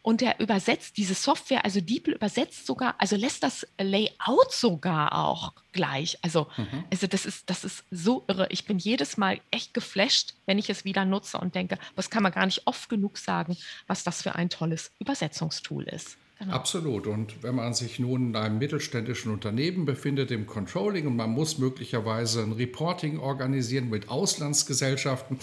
und 0.03 0.21
der 0.21 0.41
übersetzt 0.41 0.97
diese 0.97 1.15
Software, 1.15 1.65
also 1.65 1.81
DeepL 1.81 2.13
übersetzt 2.13 2.67
sogar, 2.67 2.95
also 2.99 3.17
lässt 3.17 3.43
das 3.43 3.67
Layout 3.79 4.51
sogar 4.51 5.15
auch 5.17 5.53
gleich. 5.73 6.19
Also, 6.23 6.49
mhm. 6.57 6.85
also 6.91 7.07
das 7.07 7.25
ist, 7.25 7.49
das 7.49 7.65
ist 7.65 7.85
so 7.91 8.25
irre. 8.27 8.49
Ich 8.51 8.65
bin 8.65 8.79
jedes 8.79 9.17
Mal 9.17 9.41
echt 9.51 9.75
geflasht, 9.75 10.35
wenn 10.47 10.59
ich 10.59 10.71
es 10.71 10.85
wieder 10.85 11.05
nutze 11.05 11.39
und 11.39 11.55
denke, 11.55 11.79
das 11.97 12.11
kann 12.11 12.23
man 12.23 12.33
gar 12.33 12.47
nicht 12.47 12.67
oft 12.67 12.89
genug 12.89 13.19
sagen, 13.19 13.57
was 13.87 14.03
das 14.03 14.23
für 14.23 14.35
ein 14.35 14.51
tolles 14.51 14.91
Übersetzungstool 14.99 15.85
ist. 15.85 16.17
Genau. 16.41 16.55
Absolut. 16.55 17.07
Und 17.07 17.43
wenn 17.43 17.55
man 17.55 17.75
sich 17.75 17.99
nun 17.99 18.31
in 18.31 18.37
einem 18.37 18.57
mittelständischen 18.57 19.31
Unternehmen 19.31 19.85
befindet, 19.85 20.31
im 20.31 20.47
Controlling, 20.47 21.07
und 21.07 21.15
man 21.15 21.29
muss 21.29 21.59
möglicherweise 21.59 22.43
ein 22.43 22.53
Reporting 22.53 23.19
organisieren 23.19 23.91
mit 23.91 24.09
Auslandsgesellschaften, 24.09 25.39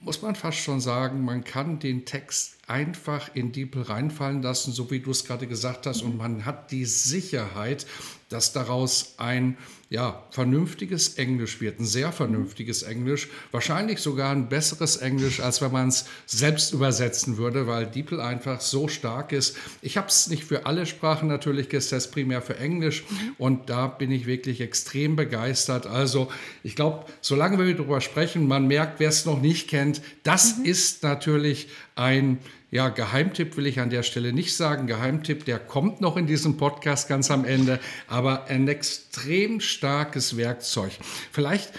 muss 0.00 0.22
man 0.22 0.34
fast 0.34 0.58
schon 0.58 0.80
sagen, 0.80 1.22
man 1.22 1.44
kann 1.44 1.80
den 1.80 2.06
Text 2.06 2.61
einfach 2.72 3.34
in 3.34 3.52
DeepL 3.52 3.82
reinfallen 3.82 4.40
lassen, 4.40 4.72
so 4.72 4.90
wie 4.90 5.00
du 5.00 5.10
es 5.10 5.26
gerade 5.26 5.46
gesagt 5.46 5.86
hast, 5.86 6.00
und 6.00 6.16
man 6.16 6.46
hat 6.46 6.70
die 6.70 6.86
Sicherheit, 6.86 7.86
dass 8.30 8.54
daraus 8.54 9.16
ein 9.18 9.58
ja, 9.90 10.24
vernünftiges 10.30 11.18
Englisch 11.18 11.60
wird, 11.60 11.78
ein 11.78 11.84
sehr 11.84 12.12
vernünftiges 12.12 12.82
Englisch, 12.82 13.28
wahrscheinlich 13.50 14.00
sogar 14.00 14.32
ein 14.32 14.48
besseres 14.48 14.96
Englisch, 14.96 15.40
als 15.40 15.60
wenn 15.60 15.70
man 15.70 15.88
es 15.88 16.06
selbst 16.24 16.72
übersetzen 16.72 17.36
würde, 17.36 17.66
weil 17.66 17.84
DeepL 17.84 18.22
einfach 18.22 18.62
so 18.62 18.88
stark 18.88 19.32
ist. 19.32 19.54
Ich 19.82 19.98
habe 19.98 20.08
es 20.08 20.28
nicht 20.28 20.44
für 20.44 20.64
alle 20.64 20.86
Sprachen 20.86 21.28
natürlich 21.28 21.68
getestet, 21.68 22.10
primär 22.10 22.40
für 22.40 22.56
Englisch 22.56 23.04
und 23.36 23.68
da 23.68 23.86
bin 23.86 24.10
ich 24.10 24.24
wirklich 24.24 24.62
extrem 24.62 25.14
begeistert. 25.14 25.86
Also 25.86 26.32
ich 26.62 26.74
glaube, 26.74 27.04
solange 27.20 27.58
wir 27.58 27.76
darüber 27.76 28.00
sprechen, 28.00 28.48
man 28.48 28.66
merkt, 28.66 28.98
wer 28.98 29.10
es 29.10 29.26
noch 29.26 29.42
nicht 29.42 29.68
kennt, 29.68 30.00
das 30.22 30.56
mhm. 30.56 30.64
ist 30.64 31.02
natürlich 31.02 31.68
ein 31.96 32.38
ja, 32.72 32.88
Geheimtipp 32.88 33.58
will 33.58 33.66
ich 33.66 33.80
an 33.80 33.90
der 33.90 34.02
Stelle 34.02 34.32
nicht 34.32 34.56
sagen. 34.56 34.86
Geheimtipp, 34.86 35.44
der 35.44 35.58
kommt 35.58 36.00
noch 36.00 36.16
in 36.16 36.26
diesem 36.26 36.56
Podcast 36.56 37.06
ganz 37.06 37.30
am 37.30 37.44
Ende, 37.44 37.78
aber 38.08 38.46
ein 38.46 38.66
extrem 38.66 39.60
starkes 39.60 40.38
Werkzeug. 40.38 40.92
Vielleicht 41.32 41.70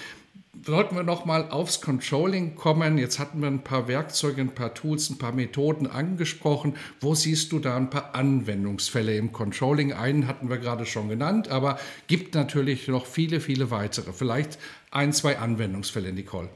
sollten 0.63 0.95
wir 0.95 1.01
noch 1.01 1.25
mal 1.25 1.49
aufs 1.49 1.81
Controlling 1.81 2.53
kommen. 2.53 2.99
Jetzt 2.99 3.17
hatten 3.17 3.41
wir 3.41 3.47
ein 3.47 3.63
paar 3.63 3.87
Werkzeuge, 3.87 4.41
ein 4.41 4.53
paar 4.53 4.75
Tools, 4.75 5.09
ein 5.09 5.17
paar 5.17 5.31
Methoden 5.31 5.87
angesprochen. 5.87 6.75
Wo 7.01 7.15
siehst 7.15 7.51
du 7.51 7.57
da 7.57 7.75
ein 7.75 7.89
paar 7.89 8.13
Anwendungsfälle 8.13 9.15
im 9.17 9.31
Controlling? 9.31 9.93
Einen 9.93 10.27
hatten 10.27 10.47
wir 10.47 10.59
gerade 10.59 10.85
schon 10.85 11.09
genannt, 11.09 11.47
aber 11.47 11.79
gibt 12.05 12.35
natürlich 12.35 12.87
noch 12.87 13.07
viele, 13.07 13.41
viele 13.41 13.71
weitere. 13.71 14.13
Vielleicht 14.13 14.59
ein, 14.91 15.11
zwei 15.11 15.39
Anwendungsfälle, 15.39 16.13
Nicole. 16.13 16.49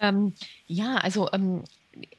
Ähm, 0.00 0.32
ja, 0.66 0.96
also 0.96 1.30
ähm, 1.32 1.62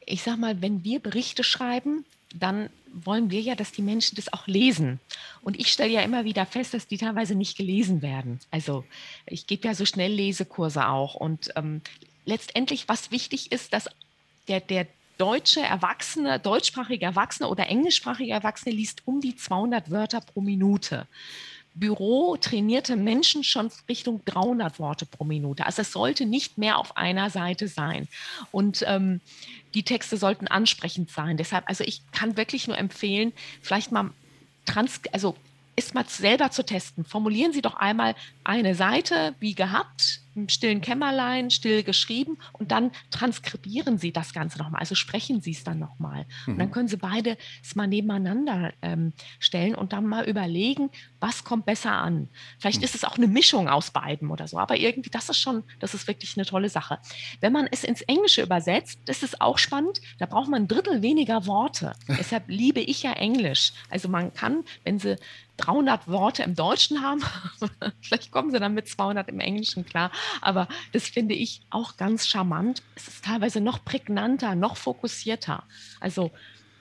ich 0.05 0.23
sag 0.23 0.37
mal, 0.37 0.61
wenn 0.61 0.83
wir 0.83 0.99
Berichte 0.99 1.43
schreiben, 1.43 2.05
dann 2.35 2.69
wollen 2.93 3.31
wir 3.31 3.41
ja, 3.41 3.55
dass 3.55 3.71
die 3.71 3.81
Menschen 3.81 4.15
das 4.15 4.31
auch 4.33 4.47
lesen. 4.47 4.99
Und 5.41 5.59
ich 5.59 5.71
stelle 5.71 5.91
ja 5.91 6.01
immer 6.01 6.25
wieder 6.25 6.45
fest, 6.45 6.73
dass 6.73 6.87
die 6.87 6.97
teilweise 6.97 7.35
nicht 7.35 7.57
gelesen 7.57 8.01
werden. 8.01 8.39
Also 8.51 8.85
ich 9.25 9.47
gebe 9.47 9.67
ja 9.67 9.73
so 9.73 9.85
schnell 9.85 10.11
Lesekurse 10.11 10.87
auch. 10.87 11.15
Und 11.15 11.51
ähm, 11.55 11.81
letztendlich, 12.25 12.89
was 12.89 13.11
wichtig 13.11 13.51
ist, 13.51 13.73
dass 13.73 13.89
der, 14.47 14.61
der 14.61 14.87
deutsche 15.17 15.61
Erwachsene, 15.61 16.39
deutschsprachige 16.39 17.05
Erwachsene 17.05 17.49
oder 17.49 17.67
englischsprachige 17.67 18.31
Erwachsene 18.31 18.75
liest 18.75 19.01
um 19.05 19.21
die 19.21 19.35
200 19.35 19.89
Wörter 19.91 20.21
pro 20.21 20.41
Minute. 20.41 21.07
Büro 21.79 22.37
trainierte 22.37 22.95
Menschen 22.95 23.43
schon 23.43 23.69
Richtung 23.87 24.21
300 24.25 24.79
Worte 24.79 25.05
pro 25.05 25.23
Minute. 25.23 25.65
Also 25.65 25.81
es 25.81 25.91
sollte 25.91 26.25
nicht 26.25 26.57
mehr 26.57 26.77
auf 26.77 26.97
einer 26.97 27.29
Seite 27.29 27.67
sein. 27.67 28.07
Und 28.51 28.83
ähm, 28.87 29.21
die 29.73 29.83
Texte 29.83 30.17
sollten 30.17 30.47
ansprechend 30.47 31.11
sein. 31.11 31.37
Deshalb, 31.37 31.67
also 31.67 31.83
ich 31.83 32.01
kann 32.11 32.37
wirklich 32.37 32.67
nur 32.67 32.77
empfehlen, 32.77 33.33
vielleicht 33.61 33.91
mal 33.91 34.11
trans, 34.65 35.01
also 35.11 35.35
ist 35.75 35.93
mal 35.93 36.05
selber 36.07 36.49
zu 36.51 36.65
testen. 36.65 37.05
Formulieren 37.05 37.53
Sie 37.53 37.61
doch 37.61 37.75
einmal 37.75 38.15
eine 38.43 38.73
Seite 38.73 39.35
wie 39.39 39.53
gehabt, 39.53 40.21
im 40.37 40.49
stillen 40.49 40.81
Kämmerlein, 40.81 41.49
still 41.49 41.83
geschrieben 41.83 42.37
und 42.53 42.71
dann 42.71 42.91
transkribieren 43.11 43.97
Sie 43.97 44.11
das 44.11 44.33
Ganze 44.33 44.59
nochmal, 44.59 44.79
also 44.79 44.95
sprechen 44.95 45.41
Sie 45.41 45.51
es 45.51 45.63
dann 45.63 45.79
nochmal. 45.79 46.25
Mhm. 46.45 46.53
Und 46.53 46.59
dann 46.59 46.67
mhm. 46.67 46.71
können 46.71 46.87
Sie 46.87 46.97
beide 46.97 47.37
es 47.63 47.75
mal 47.75 47.87
nebeneinander 47.87 48.73
ähm, 48.81 49.13
stellen 49.39 49.75
und 49.75 49.93
dann 49.93 50.05
mal 50.05 50.25
überlegen, 50.25 50.89
was 51.19 51.43
kommt 51.43 51.65
besser 51.65 51.91
an. 51.91 52.29
Vielleicht 52.59 52.79
mhm. 52.79 52.83
ist 52.85 52.95
es 52.95 53.03
auch 53.03 53.17
eine 53.17 53.27
Mischung 53.27 53.67
aus 53.67 53.91
beiden 53.91 54.29
oder 54.29 54.47
so, 54.47 54.59
aber 54.59 54.77
irgendwie, 54.77 55.09
das 55.09 55.29
ist 55.29 55.39
schon, 55.39 55.63
das 55.79 55.93
ist 55.93 56.07
wirklich 56.07 56.37
eine 56.37 56.45
tolle 56.45 56.69
Sache. 56.69 56.99
Wenn 57.41 57.53
man 57.53 57.67
es 57.69 57.83
ins 57.83 58.01
Englische 58.01 58.43
übersetzt, 58.43 58.99
das 59.05 59.23
ist 59.23 59.41
auch 59.41 59.57
spannend, 59.57 60.01
da 60.19 60.27
braucht 60.27 60.49
man 60.49 60.63
ein 60.63 60.67
Drittel 60.67 61.01
weniger 61.01 61.47
Worte. 61.47 61.93
Deshalb 62.07 62.45
liebe 62.47 62.79
ich 62.79 63.03
ja 63.03 63.13
Englisch. 63.13 63.73
Also 63.89 64.07
man 64.07 64.33
kann, 64.33 64.63
wenn 64.83 64.99
Sie 64.99 65.17
300 65.57 66.07
Worte 66.07 66.43
im 66.43 66.55
Deutschen 66.55 67.01
haben, 67.01 67.21
vielleicht 68.01 68.31
kommen 68.31 68.51
Sie 68.51 68.59
dann 68.59 68.73
mit 68.73 68.87
200 68.87 69.27
im 69.29 69.39
Englischen 69.39 69.85
klar, 69.85 70.11
aber 70.41 70.67
das 70.91 71.07
finde 71.07 71.35
ich 71.35 71.61
auch 71.69 71.97
ganz 71.97 72.27
charmant. 72.27 72.83
Es 72.95 73.07
ist 73.07 73.25
teilweise 73.25 73.61
noch 73.61 73.83
prägnanter, 73.83 74.55
noch 74.55 74.77
fokussierter. 74.77 75.63
Also 75.99 76.31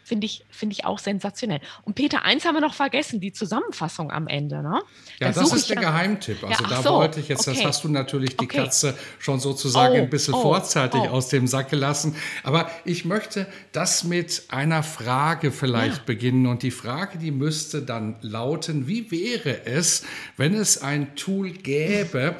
finde 0.06 0.26
ich, 0.26 0.44
find 0.50 0.72
ich 0.72 0.84
auch 0.84 1.00
sensationell. 1.00 1.60
Und 1.82 1.94
Peter, 1.94 2.22
eins 2.22 2.44
haben 2.44 2.54
wir 2.54 2.60
noch 2.60 2.74
vergessen, 2.74 3.20
die 3.20 3.32
Zusammenfassung 3.32 4.12
am 4.12 4.28
Ende. 4.28 4.62
Ne? 4.62 4.80
Ja, 5.18 5.32
da 5.32 5.40
das 5.40 5.52
ist 5.52 5.68
der 5.68 5.78
Geheimtipp. 5.78 6.44
Also 6.44 6.62
ja, 6.62 6.70
da 6.70 6.82
so, 6.82 6.90
wollte 6.90 7.18
ich 7.18 7.26
jetzt, 7.26 7.48
okay. 7.48 7.56
das 7.58 7.66
hast 7.66 7.84
du 7.84 7.88
natürlich 7.88 8.36
die 8.36 8.44
okay. 8.44 8.58
Katze 8.58 8.96
schon 9.18 9.40
sozusagen 9.40 9.94
oh, 9.94 10.02
ein 10.02 10.08
bisschen 10.08 10.34
oh, 10.34 10.42
vorzeitig 10.42 11.00
oh. 11.00 11.08
aus 11.08 11.28
dem 11.28 11.48
Sack 11.48 11.70
gelassen. 11.70 12.14
Aber 12.44 12.70
ich 12.84 13.04
möchte 13.04 13.48
das 13.72 14.04
mit 14.04 14.44
einer 14.48 14.84
Frage 14.84 15.50
vielleicht 15.50 15.98
ja. 15.98 16.02
beginnen. 16.06 16.46
Und 16.46 16.62
die 16.62 16.70
Frage, 16.70 17.18
die 17.18 17.32
müsste 17.32 17.82
dann 17.82 18.14
lauten, 18.20 18.86
wie 18.86 19.10
wäre 19.10 19.66
es, 19.66 20.04
wenn 20.36 20.54
es 20.54 20.82
ein 20.82 21.16
Tool 21.16 21.50
gäbe, 21.50 22.36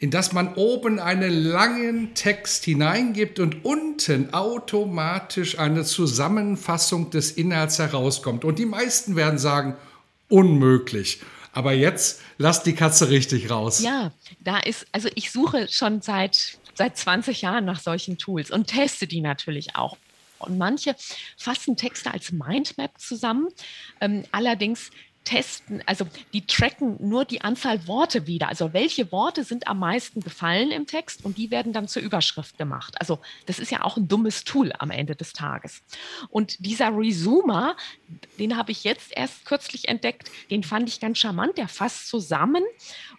in 0.00 0.10
das 0.10 0.32
man 0.32 0.54
oben 0.54 1.00
einen 1.00 1.32
langen 1.32 2.14
Text 2.14 2.64
hineingibt 2.64 3.40
und 3.40 3.64
unten 3.64 4.32
automatisch 4.32 5.58
eine 5.58 5.84
Zusammenfassung 5.84 7.10
des 7.10 7.32
Inhalts 7.32 7.78
herauskommt. 7.78 8.44
Und 8.44 8.58
die 8.58 8.66
meisten 8.66 9.16
werden 9.16 9.38
sagen, 9.38 9.76
unmöglich. 10.28 11.20
Aber 11.52 11.72
jetzt 11.72 12.20
lasst 12.36 12.66
die 12.66 12.74
Katze 12.74 13.10
richtig 13.10 13.50
raus. 13.50 13.80
Ja, 13.80 14.12
da 14.40 14.58
ist, 14.58 14.86
also 14.92 15.08
ich 15.16 15.32
suche 15.32 15.66
schon 15.68 16.00
seit, 16.00 16.58
seit 16.74 16.96
20 16.96 17.42
Jahren 17.42 17.64
nach 17.64 17.80
solchen 17.80 18.18
Tools 18.18 18.50
und 18.52 18.68
teste 18.68 19.08
die 19.08 19.20
natürlich 19.20 19.74
auch. 19.74 19.96
Und 20.38 20.56
manche 20.56 20.94
fassen 21.36 21.76
Texte 21.76 22.12
als 22.12 22.30
Mindmap 22.30 23.00
zusammen. 23.00 23.48
Ähm, 24.00 24.24
allerdings 24.30 24.90
testen, 25.28 25.82
also 25.84 26.06
die 26.32 26.46
tracken 26.46 26.96
nur 27.06 27.26
die 27.26 27.42
Anzahl 27.42 27.86
Worte 27.86 28.26
wieder. 28.26 28.48
Also 28.48 28.72
welche 28.72 29.12
Worte 29.12 29.44
sind 29.44 29.68
am 29.68 29.78
meisten 29.78 30.22
gefallen 30.22 30.70
im 30.70 30.86
Text 30.86 31.22
und 31.22 31.36
die 31.36 31.50
werden 31.50 31.74
dann 31.74 31.86
zur 31.86 32.00
Überschrift 32.00 32.56
gemacht. 32.56 32.94
Also 32.98 33.18
das 33.44 33.58
ist 33.58 33.70
ja 33.70 33.82
auch 33.84 33.98
ein 33.98 34.08
dummes 34.08 34.44
Tool 34.44 34.72
am 34.78 34.90
Ende 34.90 35.14
des 35.14 35.34
Tages. 35.34 35.82
Und 36.30 36.64
dieser 36.64 36.96
Resumer, 36.96 37.76
den 38.38 38.56
habe 38.56 38.72
ich 38.72 38.84
jetzt 38.84 39.12
erst 39.14 39.44
kürzlich 39.44 39.88
entdeckt, 39.88 40.30
den 40.50 40.64
fand 40.64 40.88
ich 40.88 40.98
ganz 40.98 41.18
charmant. 41.18 41.58
Der 41.58 41.68
fasst 41.68 42.08
zusammen 42.08 42.64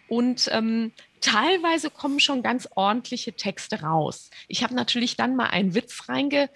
und 0.08 0.48
ähm, 0.52 0.92
teilweise 1.20 1.90
kommen 1.90 2.18
schon 2.18 2.42
ganz 2.42 2.68
ordentliche 2.74 3.34
Texte 3.34 3.82
raus. 3.82 4.30
Ich 4.48 4.64
habe 4.64 4.74
natürlich 4.74 5.16
dann 5.16 5.36
mal 5.36 5.50
einen 5.50 5.76
Witz 5.76 6.08
reinge 6.08 6.50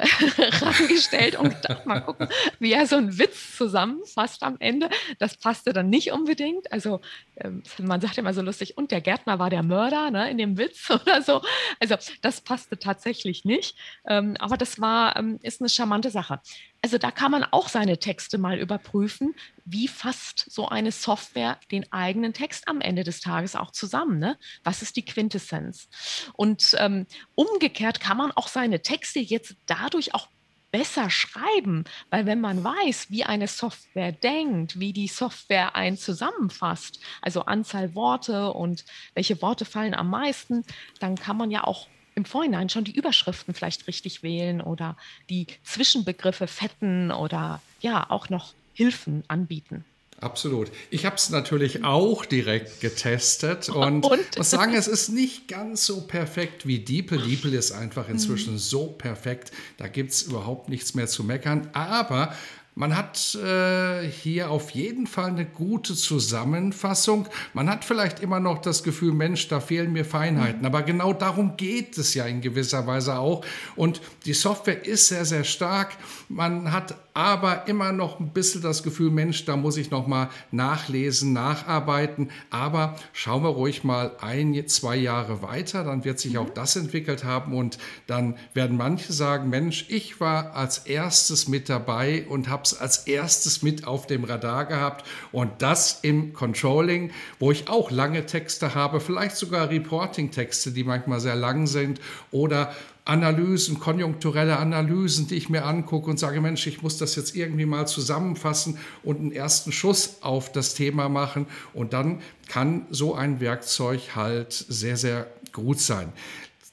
rangestellt 0.62 1.36
und 1.36 1.50
gedacht, 1.50 1.86
mal 1.86 2.00
gucken, 2.00 2.28
wie 2.58 2.72
er 2.72 2.86
so 2.86 2.96
einen 2.96 3.18
Witz 3.18 3.56
zusammenfasst 3.56 4.42
am 4.42 4.56
Ende. 4.58 4.88
Das 5.18 5.36
passte 5.36 5.72
dann 5.72 5.90
nicht 5.90 6.12
unbedingt. 6.12 6.72
Also 6.72 7.00
ähm, 7.36 7.62
man 7.78 8.00
sagt 8.00 8.18
immer 8.18 8.34
so 8.34 8.42
lustig, 8.42 8.76
und 8.76 8.90
der 8.90 9.00
Gärtner 9.00 9.38
war 9.38 9.50
der 9.50 9.62
Mörder 9.62 10.10
ne, 10.10 10.30
in 10.30 10.38
dem 10.38 10.58
Witz 10.58 10.90
oder 10.90 11.22
so. 11.22 11.42
Also 11.78 11.96
das 12.22 12.40
passte 12.40 12.78
tatsächlich 12.78 13.44
nicht. 13.44 13.76
Ähm, 14.06 14.36
aber 14.38 14.56
das 14.56 14.80
war, 14.80 15.16
ähm, 15.16 15.38
ist 15.42 15.60
eine 15.60 15.68
charmante 15.68 16.10
Sache. 16.10 16.40
Also 16.82 16.96
da 16.96 17.10
kann 17.10 17.30
man 17.30 17.44
auch 17.44 17.68
seine 17.68 17.98
Texte 17.98 18.38
mal 18.38 18.58
überprüfen, 18.58 19.34
wie 19.66 19.86
fasst 19.86 20.46
so 20.50 20.68
eine 20.68 20.92
Software 20.92 21.58
den 21.70 21.90
eigenen 21.92 22.32
Text 22.32 22.68
am 22.68 22.80
Ende 22.80 23.04
des 23.04 23.20
Tages 23.20 23.54
auch 23.54 23.70
zusammen. 23.70 24.18
Ne? 24.18 24.38
Was 24.64 24.80
ist 24.80 24.96
die 24.96 25.04
Quintessenz? 25.04 25.88
Und 26.34 26.74
ähm, 26.78 27.06
umgekehrt 27.34 28.00
kann 28.00 28.16
man 28.16 28.32
auch 28.32 28.48
seine 28.48 28.80
Texte 28.80 29.20
jetzt 29.20 29.56
dadurch 29.66 30.14
auch 30.14 30.28
besser 30.70 31.10
schreiben, 31.10 31.84
weil 32.10 32.26
wenn 32.26 32.40
man 32.40 32.62
weiß, 32.62 33.10
wie 33.10 33.24
eine 33.24 33.48
Software 33.48 34.12
denkt, 34.12 34.78
wie 34.78 34.92
die 34.92 35.08
Software 35.08 35.74
einen 35.74 35.96
zusammenfasst, 35.96 37.00
also 37.22 37.42
Anzahl 37.42 37.94
Worte 37.94 38.52
und 38.52 38.84
welche 39.14 39.42
Worte 39.42 39.64
fallen 39.64 39.94
am 39.94 40.10
meisten, 40.10 40.64
dann 41.00 41.16
kann 41.16 41.36
man 41.36 41.50
ja 41.50 41.64
auch 41.64 41.88
im 42.14 42.24
Vorhinein 42.24 42.68
schon 42.68 42.84
die 42.84 42.94
Überschriften 42.94 43.54
vielleicht 43.54 43.86
richtig 43.86 44.22
wählen 44.22 44.60
oder 44.60 44.96
die 45.28 45.46
Zwischenbegriffe 45.64 46.46
fetten 46.46 47.10
oder 47.10 47.60
ja 47.80 48.08
auch 48.10 48.28
noch 48.28 48.52
Hilfen 48.74 49.24
anbieten. 49.28 49.84
Absolut. 50.20 50.70
Ich 50.90 51.06
habe 51.06 51.16
es 51.16 51.30
natürlich 51.30 51.82
auch 51.82 52.26
direkt 52.26 52.80
getestet 52.80 53.68
und, 53.70 54.04
und? 54.04 54.36
muss 54.36 54.50
sagen, 54.50 54.74
es 54.74 54.86
ist 54.86 55.08
nicht 55.08 55.48
ganz 55.48 55.86
so 55.86 56.02
perfekt 56.02 56.66
wie 56.66 56.78
DeepL. 56.78 57.22
DeepL 57.22 57.54
ist 57.54 57.72
einfach 57.72 58.08
inzwischen 58.08 58.54
mhm. 58.54 58.58
so 58.58 58.86
perfekt, 58.86 59.50
da 59.78 59.88
gibt 59.88 60.12
es 60.12 60.22
überhaupt 60.22 60.68
nichts 60.68 60.94
mehr 60.94 61.06
zu 61.06 61.24
meckern. 61.24 61.70
Aber 61.72 62.34
man 62.74 62.96
hat 62.96 63.34
äh, 63.34 64.06
hier 64.06 64.50
auf 64.50 64.70
jeden 64.70 65.06
Fall 65.06 65.30
eine 65.30 65.44
gute 65.44 65.94
Zusammenfassung. 65.94 67.28
Man 67.52 67.68
hat 67.68 67.84
vielleicht 67.84 68.20
immer 68.20 68.40
noch 68.40 68.58
das 68.58 68.82
Gefühl, 68.82 69.12
Mensch, 69.12 69.48
da 69.48 69.60
fehlen 69.60 69.92
mir 69.92 70.04
Feinheiten. 70.04 70.60
Mhm. 70.60 70.66
Aber 70.66 70.82
genau 70.82 71.12
darum 71.12 71.56
geht 71.56 71.98
es 71.98 72.14
ja 72.14 72.24
in 72.26 72.40
gewisser 72.40 72.86
Weise 72.86 73.18
auch. 73.18 73.44
Und 73.76 74.00
die 74.24 74.34
Software 74.34 74.86
ist 74.86 75.08
sehr, 75.08 75.24
sehr 75.24 75.44
stark. 75.44 75.96
Man 76.28 76.72
hat 76.72 76.94
aber 77.14 77.66
immer 77.66 77.92
noch 77.92 78.20
ein 78.20 78.30
bisschen 78.30 78.62
das 78.62 78.82
Gefühl, 78.82 79.10
Mensch, 79.10 79.44
da 79.44 79.56
muss 79.56 79.76
ich 79.76 79.90
noch 79.90 80.06
mal 80.06 80.30
nachlesen, 80.50 81.32
nacharbeiten. 81.32 82.30
Aber 82.50 82.96
schauen 83.12 83.42
wir 83.42 83.50
ruhig 83.50 83.84
mal 83.84 84.16
ein, 84.20 84.66
zwei 84.68 84.96
Jahre 84.96 85.42
weiter, 85.42 85.84
dann 85.84 86.04
wird 86.04 86.18
sich 86.18 86.38
auch 86.38 86.48
mhm. 86.48 86.54
das 86.54 86.76
entwickelt 86.76 87.24
haben 87.24 87.54
und 87.54 87.78
dann 88.06 88.36
werden 88.54 88.76
manche 88.76 89.12
sagen, 89.12 89.50
Mensch, 89.50 89.86
ich 89.88 90.20
war 90.20 90.54
als 90.54 90.78
erstes 90.78 91.48
mit 91.48 91.68
dabei 91.68 92.26
und 92.28 92.48
habe 92.48 92.62
es 92.64 92.78
als 92.78 93.06
erstes 93.06 93.62
mit 93.62 93.86
auf 93.86 94.06
dem 94.06 94.24
Radar 94.24 94.66
gehabt 94.66 95.06
und 95.32 95.50
das 95.58 96.00
im 96.02 96.32
Controlling, 96.32 97.10
wo 97.38 97.50
ich 97.50 97.68
auch 97.68 97.90
lange 97.90 98.26
Texte 98.26 98.74
habe, 98.74 99.00
vielleicht 99.00 99.36
sogar 99.36 99.70
Reporting-Texte, 99.70 100.72
die 100.72 100.84
manchmal 100.84 101.20
sehr 101.20 101.36
lang 101.36 101.66
sind 101.66 102.00
oder 102.30 102.72
Analysen, 103.10 103.80
konjunkturelle 103.80 104.56
Analysen, 104.58 105.26
die 105.26 105.34
ich 105.34 105.50
mir 105.50 105.64
angucke 105.64 106.08
und 106.08 106.18
sage, 106.20 106.40
Mensch, 106.40 106.64
ich 106.68 106.80
muss 106.80 106.96
das 106.96 107.16
jetzt 107.16 107.34
irgendwie 107.34 107.66
mal 107.66 107.88
zusammenfassen 107.88 108.78
und 109.02 109.18
einen 109.18 109.32
ersten 109.32 109.72
Schuss 109.72 110.18
auf 110.20 110.52
das 110.52 110.74
Thema 110.74 111.08
machen. 111.08 111.46
Und 111.74 111.92
dann 111.92 112.20
kann 112.46 112.86
so 112.90 113.16
ein 113.16 113.40
Werkzeug 113.40 114.14
halt 114.14 114.52
sehr, 114.52 114.96
sehr 114.96 115.26
gut 115.52 115.80
sein. 115.80 116.12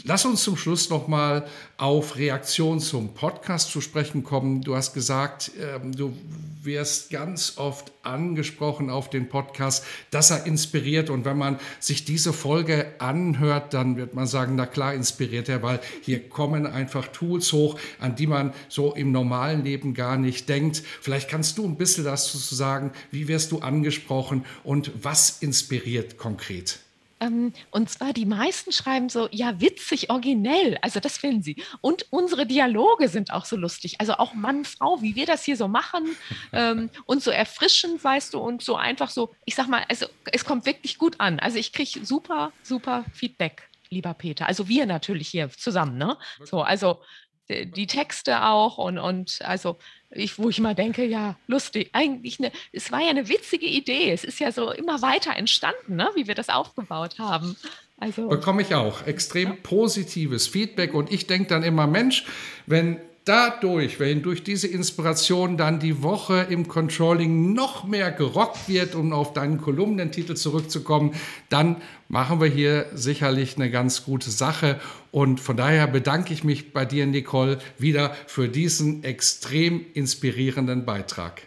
Lass 0.08 0.24
uns 0.24 0.41
zum 0.41 0.56
Schluss 0.56 0.89
noch 0.89 1.10
mal 1.10 1.46
auf 1.76 2.15
Reaktion 2.15 2.80
zum 2.80 3.13
Podcast 3.13 3.72
zu 3.72 3.82
sprechen 3.82 4.24
kommen. 4.24 4.62
Du 4.62 4.74
hast 4.74 4.93
gesagt, 4.93 5.52
ähm, 5.60 5.93
du 5.93 6.13
wirst 6.62 7.10
ganz 7.10 7.58
oft 7.58 7.91
angesprochen 8.04 8.89
auf 8.89 9.10
den 9.10 9.28
Podcast, 9.28 9.84
dass 10.10 10.32
er 10.32 10.46
inspiriert. 10.46 11.10
Und 11.10 11.26
wenn 11.26 11.38
man 11.38 11.60
sich 11.82 12.06
diese 12.06 12.32
Folge 12.32 12.86
anhört, 13.00 13.74
dann 13.74 13.98
wird 13.98 14.13
man 14.13 14.28
sagen, 14.28 14.56
na 14.56 14.65
klar 14.65 14.93
inspiriert 14.93 15.50
er, 15.50 15.62
weil 15.62 15.82
hier 16.04 16.30
kommen 16.30 16.65
einfach 16.65 17.10
Tools 17.10 17.52
hoch, 17.52 17.78
an 18.00 18.15
die 18.15 18.28
man 18.28 18.54
so 18.70 18.96
im 18.96 19.12
normalen 19.12 19.65
Leben 19.65 19.93
gar 19.93 20.15
nicht 20.15 20.48
denkt. 20.48 20.84
Vielleicht 21.02 21.30
kannst 21.30 21.58
du 21.58 21.65
ein 21.65 21.76
bisschen 21.76 22.06
dazu 22.06 22.38
sagen, 22.38 22.93
wie 23.12 23.28
wirst 23.28 23.52
du 23.52 23.60
angesprochen 23.60 24.46
und 24.63 24.89
was 25.04 25.39
inspiriert 25.41 26.17
konkret? 26.17 26.80
Ähm, 27.20 27.54
und 27.72 27.90
zwar 27.90 28.14
die 28.14 28.26
meisten 28.26 28.72
schreiben 28.72 29.10
so, 29.10 29.28
ja, 29.32 29.60
witzig, 29.60 30.10
originell. 30.10 30.78
Also 30.82 31.00
das 31.00 31.18
finden 31.18 31.42
sie. 31.42 31.62
Und 31.82 32.06
unsere 32.12 32.46
Dialoge 32.46 33.10
sind 33.10 33.32
auch 33.32 33.46
so 33.46 33.56
lustig. 33.56 34.00
Also 34.00 34.14
auch 34.14 34.34
Mann, 34.34 34.66
Frau, 34.66 35.02
wie 35.02 35.16
wir 35.16 35.26
das 35.26 35.44
hier 35.44 35.58
so 35.58 35.68
machen 35.68 36.16
ähm, 36.54 36.90
und 37.06 37.24
so 37.24 37.32
erfrischend, 37.32 38.04
weißt 38.04 38.34
du, 38.34 38.40
und 38.40 38.62
so 38.62 38.76
einfach 38.76 39.10
so, 39.10 39.34
ich 39.46 39.56
sag 39.56 39.68
mal, 39.68 39.84
also 39.90 40.06
es 40.32 40.46
kommt 40.46 40.66
wirklich 40.66 40.98
gut 40.98 41.20
an. 41.20 41.40
Also 41.40 41.58
ich 41.58 41.74
kriege 41.74 42.06
super, 42.06 42.52
super 42.62 43.06
Feedback, 43.14 43.70
lieber 43.90 44.14
Peter. 44.14 44.48
Also 44.48 44.68
wir 44.68 44.86
natürlich 44.86 45.30
hier 45.30 45.50
zusammen, 45.50 45.98
ne? 45.98 46.18
So, 46.44 46.62
also 46.62 47.02
die 47.50 47.88
Texte 47.88 48.44
auch 48.44 48.78
und, 48.78 48.98
und 48.98 49.40
also 49.44 49.78
ich, 50.12 50.39
wo 50.39 50.50
ich 50.50 50.60
mal 50.60 50.76
denke, 50.76 51.06
ja, 51.06 51.36
lustig, 51.48 51.89
eigentlich 51.93 52.39
eine, 52.39 52.52
es 52.72 52.91
war 52.91 53.02
ja 53.02 53.10
eine 53.10 53.28
witzige 53.28 53.65
Idee. 53.65 54.12
Es 54.12 54.24
ist 54.24 54.39
ja 54.39 54.52
so 54.52 54.72
immer 54.72 55.02
weiter 55.02 55.36
entstanden, 55.36 55.96
ne, 55.96 56.10
wie 56.15 56.28
wir 56.28 56.36
das 56.36 56.50
aufgebaut 56.50 57.20
haben. 57.20 57.56
Also, 57.98 58.28
Bekomme 58.28 58.62
ich 58.62 58.76
auch 58.76 59.06
extrem 59.06 59.50
ja. 59.50 59.56
positives 59.63 60.48
Feedback 60.48 60.93
und 60.93 61.12
ich 61.12 61.28
denke 61.28 61.50
dann 61.50 61.63
immer, 61.63 61.88
Mensch, 61.88 62.26
wenn 62.65 63.00
dadurch, 63.28 64.00
wenn 64.00 64.22
durch 64.22 64.44
diese 64.44 64.68
Inspiration 64.68 65.58
dann 65.58 65.80
die 65.80 66.02
Woche 66.02 66.48
im 66.50 66.68
Controlling 66.68 67.54
noch 67.54 67.84
mehr 67.84 68.12
gerockt 68.12 68.68
wird, 68.68 68.96
um 68.96 69.12
auf 69.13 69.34
deinen 69.34 69.60
Kolumnentitel 69.60 70.36
zurückzukommen, 70.36 71.13
dann 71.50 71.78
machen 72.08 72.40
wir 72.40 72.48
hier 72.48 72.86
sicherlich 72.94 73.58
eine 73.58 73.70
ganz 73.70 74.06
gute 74.06 74.32
Sache. 74.32 74.80
Und 75.12 75.40
von 75.40 75.58
daher 75.58 75.88
bedanke 75.88 76.34
ich 76.34 76.44
mich 76.44 76.74
bei 76.74 76.86
dir, 76.86 77.06
Nicole, 77.06 77.60
wieder 77.78 78.16
für 78.28 78.48
diesen 78.48 79.04
extrem 79.04 79.86
inspirierenden 79.94 80.86
Beitrag. 80.86 81.42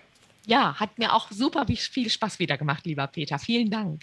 Ja, 0.47 0.75
hat 0.75 0.99
mir 0.99 1.14
auch 1.14 1.31
super 1.31 1.66
viel 1.66 2.11
Spaß 2.11 2.38
wieder 2.38 2.59
gemacht, 2.59 2.85
lieber 2.85 3.07
Peter. 3.07 3.38
Vielen 3.38 3.71
Dank. 3.71 4.01